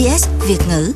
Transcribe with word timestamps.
SBS 0.00 0.28
Việt 0.48 0.58
ngữ. 0.68 0.92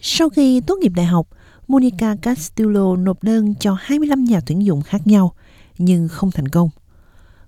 Sau 0.00 0.28
khi 0.28 0.60
tốt 0.66 0.78
nghiệp 0.80 0.92
đại 0.96 1.06
học, 1.06 1.26
Monica 1.68 2.16
Castillo 2.22 2.96
nộp 2.96 3.22
đơn 3.22 3.54
cho 3.60 3.76
25 3.80 4.24
nhà 4.24 4.40
tuyển 4.46 4.64
dụng 4.64 4.82
khác 4.82 5.06
nhau, 5.06 5.34
nhưng 5.78 6.08
không 6.08 6.30
thành 6.30 6.48
công. 6.48 6.68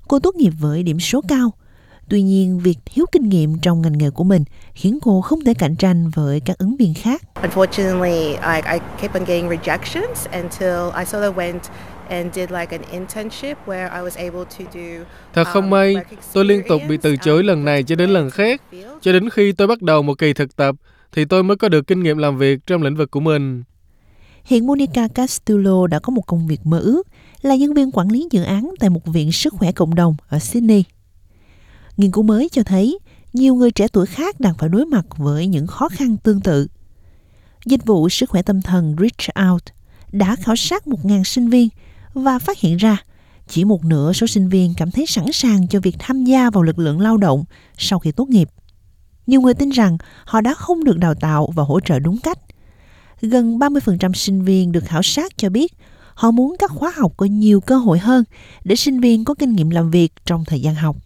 Cô 0.09 0.19
tốt 0.19 0.35
nghiệp 0.35 0.53
với 0.61 0.83
điểm 0.83 1.01
số 1.01 1.21
cao, 1.29 1.51
tuy 2.09 2.23
nhiên 2.23 2.59
việc 2.59 2.79
thiếu 2.85 3.07
kinh 3.13 3.29
nghiệm 3.29 3.59
trong 3.59 3.83
ngành 3.83 3.99
nghề 3.99 4.11
của 4.11 4.25
mình 4.25 4.45
khiến 4.75 4.99
cô 5.03 5.21
không 5.21 5.45
thể 5.45 5.55
cạnh 5.55 5.77
tranh 5.77 6.11
với 6.15 6.41
các 6.41 6.59
ứng 6.59 6.77
viên 6.77 6.95
khác. 6.95 7.23
Unfortunately, 7.35 8.29
I, 8.31 8.61
I 8.73 8.79
kept 9.01 9.15
on 9.15 9.25
getting 9.25 9.49
rejections 9.49 10.31
until 10.33 10.99
I 10.99 11.05
sort 11.05 11.25
of 11.25 11.35
went 11.35 11.61
and 12.09 12.35
did 12.35 12.51
like 12.51 12.77
an 12.79 12.83
internship 12.91 13.55
where 13.67 13.89
I 13.89 14.01
was 14.01 14.17
able 14.17 14.45
to 14.45 14.65
do 14.75 15.05
Thật 15.33 15.45
không 15.45 15.65
um, 15.65 15.71
may, 15.71 15.97
tôi 16.33 16.45
liên 16.45 16.63
tục 16.69 16.83
bị 16.89 16.97
từ 16.97 17.17
chối 17.17 17.17
experience, 17.17 17.47
lần 17.47 17.65
này 17.65 17.83
cho 17.83 17.95
đến 17.97 18.11
lần 18.11 18.31
khác. 18.31 18.63
Cho 19.01 19.13
đến 19.13 19.31
khi 19.31 19.53
tôi 19.53 19.67
bắt 19.67 19.83
đầu 19.83 20.03
một 20.03 20.19
kỳ 20.19 20.33
thực 20.33 20.57
tập, 20.57 20.77
thì 21.13 21.25
tôi 21.25 21.43
mới 21.43 21.57
có 21.57 21.69
được 21.69 21.87
kinh 21.87 22.03
nghiệm 22.03 22.19
làm 22.19 22.39
việc 22.39 22.67
trong 22.67 22.83
lĩnh 22.83 22.97
vực 22.97 23.11
của 23.11 23.21
mình. 23.21 23.63
Hiện 24.45 24.67
Monica 24.67 25.09
Castillo 25.09 25.87
đã 25.87 25.99
có 25.99 26.11
một 26.11 26.23
công 26.27 26.47
việc 26.47 26.61
mơ 26.65 26.79
ước 26.79 27.09
là 27.43 27.57
nhân 27.57 27.75
viên 27.75 27.91
quản 27.93 28.09
lý 28.09 28.29
dự 28.31 28.43
án 28.43 28.75
tại 28.81 28.91
một 28.91 29.07
viện 29.07 29.33
sức 29.33 29.55
khỏe 29.55 29.73
cộng 29.73 29.95
đồng 29.95 30.17
ở 30.29 30.39
Sydney. 30.39 30.85
Nghiên 31.97 32.11
cứu 32.11 32.25
mới 32.25 32.49
cho 32.53 32.63
thấy 32.63 32.99
nhiều 33.33 33.55
người 33.55 33.71
trẻ 33.71 33.89
tuổi 33.93 34.07
khác 34.07 34.41
đang 34.41 34.55
phải 34.55 34.69
đối 34.69 34.87
mặt 34.87 35.05
với 35.17 35.47
những 35.47 35.67
khó 35.67 35.89
khăn 35.89 36.17
tương 36.17 36.41
tự. 36.41 36.69
Dịch 37.67 37.87
vụ 37.87 38.09
sức 38.09 38.31
khỏe 38.31 38.43
tâm 38.43 38.63
thần 38.63 38.97
Reach 38.99 39.51
Out 39.51 39.63
đã 40.13 40.37
khảo 40.37 40.57
sát 40.57 40.87
1.000 40.87 41.23
sinh 41.23 41.49
viên 41.49 41.69
và 42.23 42.39
phát 42.39 42.59
hiện 42.59 42.77
ra 42.77 42.97
chỉ 43.49 43.65
một 43.65 43.85
nửa 43.85 44.13
số 44.13 44.27
sinh 44.27 44.49
viên 44.49 44.75
cảm 44.77 44.91
thấy 44.91 45.07
sẵn 45.07 45.33
sàng 45.33 45.69
cho 45.69 45.81
việc 45.81 45.97
tham 45.99 46.25
gia 46.25 46.51
vào 46.51 46.63
lực 46.63 46.79
lượng 46.79 47.01
lao 47.01 47.17
động 47.17 47.45
sau 47.79 47.99
khi 47.99 48.13
tốt 48.13 48.29
nghiệp. 48.29 48.49
Nhiều 49.27 49.41
người 49.41 49.55
tin 49.55 49.71
rằng 49.71 49.99
họ 50.25 50.41
đã 50.41 50.55
không 50.55 50.85
được 50.85 50.99
đào 50.99 51.15
tạo 51.15 51.53
và 51.55 51.63
hỗ 51.63 51.81
trợ 51.81 51.99
đúng 51.99 52.19
cách 52.19 52.39
gần 53.21 53.59
30% 53.59 54.13
sinh 54.13 54.45
viên 54.45 54.73
được 54.73 54.85
khảo 54.85 55.03
sát 55.03 55.39
cho 55.39 55.51
biết 55.51 55.73
họ 56.15 56.31
muốn 56.31 56.57
các 56.59 56.71
khóa 56.71 56.93
học 56.97 57.13
có 57.17 57.27
nhiều 57.27 57.61
cơ 57.61 57.77
hội 57.77 57.99
hơn 57.99 58.25
để 58.65 58.77
sinh 58.77 59.01
viên 59.01 59.25
có 59.25 59.35
kinh 59.35 59.53
nghiệm 59.53 59.71
làm 59.71 59.91
việc 59.91 60.13
trong 60.27 60.45
thời 60.45 60.61
gian 60.61 60.75
học. 60.75 60.97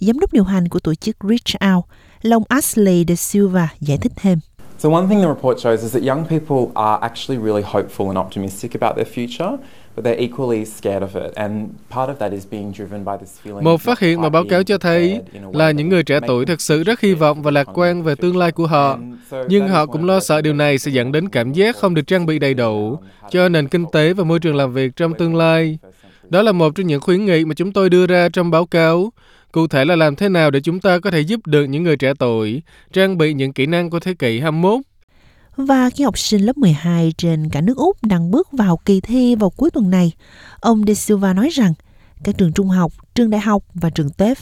Giám 0.00 0.20
đốc 0.20 0.32
điều 0.32 0.44
hành 0.44 0.68
của 0.68 0.80
tổ 0.80 0.94
chức 0.94 1.16
Reach 1.20 1.74
Out, 1.74 1.84
Long 2.22 2.42
Ashley 2.48 3.04
de 3.08 3.14
Silva 3.14 3.68
giải 3.80 3.98
thích 3.98 4.12
thêm. 4.16 4.38
So, 4.86 4.92
one 4.92 5.08
thing 5.08 5.20
the 5.20 5.28
report 5.28 5.58
shows 5.58 5.82
is 5.82 5.92
that 5.92 6.02
young 6.02 6.24
people 6.24 6.70
are 6.74 6.98
actually 7.02 7.38
really 7.44 7.62
hopeful 7.62 8.06
and 8.08 8.18
optimistic 8.18 8.74
about 8.82 8.94
their 8.96 9.04
future, 9.14 9.58
but 9.96 10.04
they're 10.04 10.20
equally 10.20 10.64
scared 10.64 11.02
of 11.02 11.16
it. 11.16 11.32
And 11.36 11.68
part 11.90 12.08
of 12.08 12.18
that 12.18 12.32
is 12.32 12.46
being 12.50 12.72
driven 12.72 13.04
by 13.04 13.16
this 13.20 13.40
feeling. 13.44 13.64
Một 13.64 13.80
phát 13.80 14.00
hiện 14.00 14.20
mà 14.20 14.28
báo 14.28 14.44
cáo 14.48 14.62
cho 14.62 14.78
thấy 14.78 15.20
là 15.52 15.70
những 15.70 15.88
người 15.88 16.02
trẻ 16.02 16.20
tuổi 16.26 16.46
thực 16.46 16.60
sự 16.60 16.82
rất 16.82 17.00
hy 17.00 17.14
vọng 17.14 17.42
và 17.42 17.50
lạc 17.50 17.68
quan 17.74 18.02
về 18.02 18.14
tương 18.14 18.36
lai 18.36 18.52
của 18.52 18.66
họ. 18.66 18.98
Nhưng 19.48 19.68
họ 19.68 19.86
cũng 19.86 20.06
lo 20.06 20.20
sợ 20.20 20.40
điều 20.40 20.54
này 20.54 20.78
sẽ 20.78 20.90
dẫn 20.90 21.12
đến 21.12 21.28
cảm 21.28 21.52
giác 21.52 21.76
không 21.76 21.94
được 21.94 22.06
trang 22.06 22.26
bị 22.26 22.38
đầy 22.38 22.54
đủ 22.54 22.98
cho 23.30 23.48
nền 23.48 23.68
kinh 23.68 23.84
tế 23.92 24.12
và 24.12 24.24
môi 24.24 24.38
trường 24.38 24.56
làm 24.56 24.72
việc 24.72 24.96
trong 24.96 25.14
tương 25.14 25.36
lai. 25.36 25.78
Đó 26.28 26.42
là 26.42 26.52
một 26.52 26.74
trong 26.74 26.86
những 26.86 27.00
khuyến 27.00 27.24
nghị 27.24 27.44
mà 27.44 27.54
chúng 27.54 27.72
tôi 27.72 27.90
đưa 27.90 28.06
ra 28.06 28.28
trong 28.28 28.50
báo 28.50 28.66
cáo. 28.66 29.12
Cụ 29.56 29.66
thể 29.66 29.84
là 29.84 29.96
làm 29.96 30.16
thế 30.16 30.28
nào 30.28 30.50
để 30.50 30.60
chúng 30.60 30.80
ta 30.80 30.98
có 30.98 31.10
thể 31.10 31.20
giúp 31.20 31.46
được 31.46 31.64
những 31.64 31.82
người 31.82 31.96
trẻ 31.96 32.12
tuổi 32.18 32.62
trang 32.92 33.18
bị 33.18 33.34
những 33.34 33.52
kỹ 33.52 33.66
năng 33.66 33.90
của 33.90 34.00
thế 34.00 34.14
kỷ 34.14 34.40
21. 34.40 34.80
Và 35.56 35.90
khi 35.90 36.04
học 36.04 36.18
sinh 36.18 36.42
lớp 36.42 36.56
12 36.56 37.12
trên 37.18 37.48
cả 37.48 37.60
nước 37.60 37.76
Úc 37.76 38.04
đang 38.04 38.30
bước 38.30 38.52
vào 38.52 38.76
kỳ 38.76 39.00
thi 39.00 39.34
vào 39.34 39.50
cuối 39.50 39.70
tuần 39.70 39.90
này, 39.90 40.12
ông 40.60 40.84
De 40.86 40.94
Silva 40.94 41.32
nói 41.32 41.48
rằng 41.48 41.74
các 42.24 42.38
trường 42.38 42.52
trung 42.52 42.68
học, 42.68 42.92
trường 43.14 43.30
đại 43.30 43.40
học 43.40 43.62
và 43.74 43.90
trường 43.90 44.08
TEF 44.18 44.34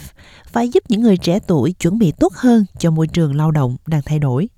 phải 0.47 0.69
giúp 0.69 0.85
những 0.89 1.01
người 1.01 1.17
trẻ 1.17 1.39
tuổi 1.47 1.73
chuẩn 1.73 1.99
bị 1.99 2.13
tốt 2.13 2.33
hơn 2.33 2.65
cho 2.79 2.91
môi 2.91 3.07
trường 3.07 3.37
lao 3.37 3.51
động 3.51 3.77
đang 3.87 4.03
thay 4.05 4.19
đổi. 4.19 4.49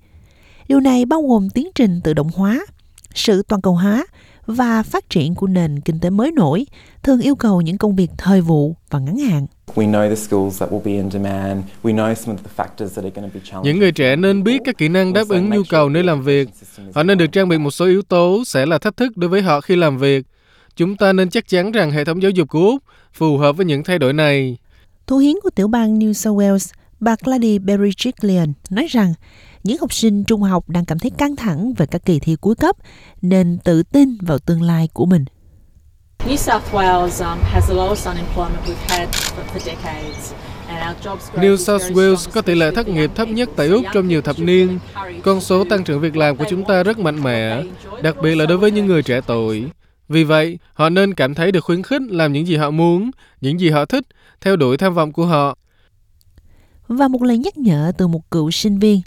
Điều 0.67 0.79
này 0.79 1.05
bao 1.05 1.21
gồm 1.21 1.49
tiến 1.49 1.67
trình 1.75 2.01
tự 2.03 2.13
động 2.13 2.29
hóa, 2.35 2.65
sự 3.13 3.43
toàn 3.47 3.61
cầu 3.61 3.73
hóa 3.73 4.05
và 4.45 4.83
phát 4.83 5.09
triển 5.09 5.35
của 5.35 5.47
nền 5.47 5.79
kinh 5.79 5.99
tế 5.99 6.09
mới 6.09 6.31
nổi 6.31 6.65
thường 7.03 7.21
yêu 7.21 7.35
cầu 7.35 7.61
những 7.61 7.77
công 7.77 7.95
việc 7.95 8.11
thời 8.17 8.41
vụ 8.41 8.75
và 8.89 8.99
ngắn 8.99 9.17
hạn. 9.17 9.47
We 9.77 9.85
know 9.85 10.09
the 10.09 10.15
skills 10.15 10.59
that 10.59 10.71
will 10.71 10.83
be 10.83 10.91
in 10.91 11.11
demand. 11.11 11.63
We 11.83 11.93
know 11.93 12.13
some 12.13 12.35
of 12.35 12.43
the 12.43 12.49
factors 12.55 12.95
that 12.95 13.03
are 13.03 13.09
going 13.09 13.29
to 13.29 13.33
be 13.33 13.39
challenging. 13.43 13.63
Những 13.63 13.79
người 13.79 13.91
trẻ 13.91 14.15
nên 14.15 14.43
biết 14.43 14.61
các 14.65 14.77
kỹ 14.77 14.87
năng 14.87 15.13
đáp 15.13 15.23
ứng 15.29 15.49
nhu 15.49 15.61
cầu 15.69 15.89
nơi 15.89 16.03
làm 16.03 16.21
việc. 16.21 16.49
Họ 16.93 17.03
nên 17.03 17.17
được 17.17 17.27
trang 17.31 17.49
bị 17.49 17.57
một 17.57 17.71
số 17.71 17.85
yếu 17.85 18.01
tố 18.01 18.43
sẽ 18.45 18.65
là 18.65 18.77
thách 18.77 18.97
thức 18.97 19.17
đối 19.17 19.29
với 19.29 19.41
họ 19.41 19.61
khi 19.61 19.75
làm 19.75 19.97
việc. 19.97 20.25
Chúng 20.75 20.95
ta 20.95 21.13
nên 21.13 21.29
chắc 21.29 21.47
chắn 21.47 21.71
rằng 21.71 21.91
hệ 21.91 22.05
thống 22.05 22.21
giáo 22.21 22.31
dục 22.31 22.49
của 22.49 22.59
Úc 22.59 22.83
phù 23.13 23.37
hợp 23.37 23.57
với 23.57 23.65
những 23.65 23.83
thay 23.83 23.99
đổi 23.99 24.13
này. 24.13 24.57
Thủ 25.07 25.17
hiến 25.17 25.35
của 25.43 25.49
tiểu 25.49 25.67
bang 25.67 25.99
New 25.99 26.13
South 26.13 26.37
Wales, 26.37 26.73
bà 26.99 27.15
Gladys 27.23 27.61
Berejiklian 27.61 28.53
nói 28.69 28.87
rằng 28.89 29.13
những 29.63 29.77
học 29.81 29.93
sinh 29.93 30.23
trung 30.23 30.41
học 30.41 30.69
đang 30.69 30.85
cảm 30.85 30.99
thấy 30.99 31.11
căng 31.17 31.35
thẳng 31.35 31.73
về 31.77 31.85
các 31.85 32.05
kỳ 32.05 32.19
thi 32.19 32.35
cuối 32.41 32.55
cấp 32.55 32.75
nên 33.21 33.57
tự 33.63 33.83
tin 33.83 34.17
vào 34.21 34.39
tương 34.39 34.61
lai 34.61 34.89
của 34.93 35.05
mình. 35.05 35.25
New 36.27 36.35
South 36.35 36.73
Wales 36.73 37.21
um, 37.21 37.39
has 37.39 37.67
the 37.67 37.73
lowest 37.73 38.05
unemployment 38.05 38.67
we've 38.67 38.89
had 38.89 39.07
for, 39.15 39.43
for 39.43 39.59
decades. 39.59 40.33
and 40.67 40.77
our 40.87 40.95
jobs 41.03 41.31
growth 41.31 41.43
New 41.43 41.55
South 41.57 41.91
Wales 41.91 42.31
có 42.33 42.41
tỷ 42.41 42.55
lệ 42.55 42.71
thất 42.71 42.87
nghiệp 42.87 43.11
thấp 43.15 43.27
nhất 43.27 43.49
tại 43.55 43.67
So 43.67 43.73
Úc 43.73 43.85
trong 43.93 44.07
nhiều 44.07 44.21
thập 44.21 44.39
niên. 44.39 44.79
Con 45.23 45.41
số 45.41 45.63
tăng 45.63 45.83
trưởng 45.83 45.99
việc 45.99 46.15
làm 46.15 46.37
của 46.37 46.45
chúng 46.49 46.63
ta 46.65 46.83
rất 46.83 46.99
mạnh 46.99 47.23
mẽ, 47.23 47.63
đặc 48.01 48.15
biệt 48.21 48.35
là 48.35 48.45
đối 48.45 48.57
với 48.57 48.71
những 48.71 48.85
người 48.85 49.03
trẻ 49.03 49.21
tuổi. 49.27 49.65
Vì 50.09 50.23
vậy, 50.23 50.59
họ 50.73 50.89
nên 50.89 51.13
cảm 51.13 51.33
thấy 51.33 51.51
được 51.51 51.63
khuyến 51.63 51.83
khích 51.83 52.01
làm 52.09 52.33
những 52.33 52.47
gì 52.47 52.55
họ 52.55 52.71
muốn, 52.71 53.11
những 53.41 53.59
gì 53.59 53.69
họ 53.69 53.85
thích, 53.85 54.05
theo 54.41 54.55
đuổi 54.55 54.77
tham 54.77 54.93
vọng 54.93 55.11
của 55.11 55.25
họ. 55.25 55.57
Và 56.87 57.07
một 57.07 57.23
lời 57.23 57.37
nhắc 57.37 57.57
nhở 57.57 57.91
từ 57.97 58.07
một 58.07 58.31
cựu 58.31 58.51
sinh 58.51 58.79
viên 58.79 59.01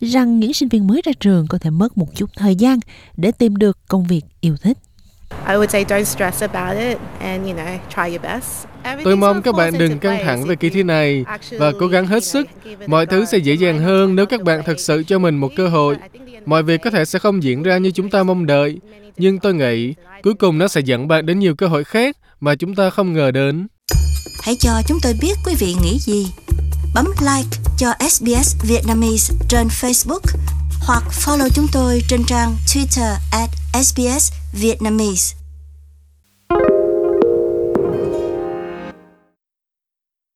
rằng 0.00 0.40
những 0.40 0.52
sinh 0.52 0.68
viên 0.68 0.86
mới 0.86 1.02
ra 1.04 1.12
trường 1.20 1.46
có 1.48 1.58
thể 1.58 1.70
mất 1.70 1.98
một 1.98 2.08
chút 2.14 2.30
thời 2.36 2.54
gian 2.56 2.78
để 3.16 3.32
tìm 3.32 3.56
được 3.56 3.78
công 3.88 4.04
việc 4.04 4.22
yêu 4.40 4.56
thích. 4.56 4.78
I 5.46 5.54
would 5.56 5.70
say 5.70 5.84
don't 5.84 6.04
stress 6.04 6.42
about 6.42 6.78
it 6.78 6.98
and 7.20 7.46
you 7.46 7.56
know 7.56 7.78
try 7.94 8.10
your 8.10 8.22
best. 8.22 8.66
Tôi 9.04 9.16
mong 9.16 9.42
các 9.42 9.54
bạn 9.54 9.78
đừng 9.78 9.98
căng 9.98 10.24
thẳng 10.24 10.44
về 10.44 10.56
kỳ 10.56 10.70
thi 10.70 10.82
này 10.82 11.24
và 11.58 11.72
cố 11.80 11.86
gắng 11.86 12.06
hết 12.06 12.24
sức. 12.24 12.46
Mọi 12.86 13.06
thứ 13.06 13.24
sẽ 13.24 13.38
dễ 13.38 13.54
dàng 13.54 13.78
hơn 13.78 14.16
nếu 14.16 14.26
các 14.26 14.42
bạn 14.42 14.62
thật 14.66 14.80
sự 14.80 15.02
cho 15.06 15.18
mình 15.18 15.36
một 15.36 15.50
cơ 15.56 15.68
hội. 15.68 15.96
Mọi 16.46 16.62
việc 16.62 16.80
có 16.84 16.90
thể 16.90 17.04
sẽ 17.04 17.18
không 17.18 17.42
diễn 17.42 17.62
ra 17.62 17.78
như 17.78 17.90
chúng 17.90 18.10
ta 18.10 18.22
mong 18.22 18.46
đợi, 18.46 18.80
nhưng 19.16 19.38
tôi 19.38 19.54
nghĩ 19.54 19.94
cuối 20.22 20.34
cùng 20.34 20.58
nó 20.58 20.68
sẽ 20.68 20.80
dẫn 20.80 21.08
bạn 21.08 21.26
đến 21.26 21.38
nhiều 21.38 21.54
cơ 21.54 21.66
hội 21.66 21.84
khác 21.84 22.16
mà 22.40 22.54
chúng 22.54 22.74
ta 22.74 22.90
không 22.90 23.12
ngờ 23.12 23.30
đến. 23.30 23.66
Hãy 24.42 24.56
cho 24.60 24.82
chúng 24.88 24.98
tôi 25.02 25.14
biết 25.22 25.34
quý 25.46 25.54
vị 25.58 25.74
nghĩ 25.82 25.98
gì. 25.98 26.26
Bấm 26.94 27.06
like 27.20 27.58
cho 27.78 27.92
SBS 28.10 28.56
Vietnamese 28.62 29.34
trên 29.48 29.66
Facebook 29.66 30.20
hoặc 30.80 31.02
follow 31.10 31.48
chúng 31.54 31.66
tôi 31.72 32.02
trên 32.08 32.24
trang 32.26 32.54
Twitter 32.66 33.14
at 33.32 33.50
SBS 33.74 34.30
Vietnamese. 34.52 35.43